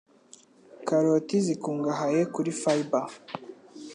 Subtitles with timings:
[0.87, 3.05] Karoti zikungahaye kuri 'Fiber